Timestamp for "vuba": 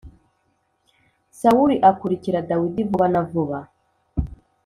2.89-3.07, 3.29-3.59